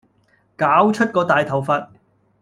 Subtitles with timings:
[0.57, 1.89] 搞出個大頭佛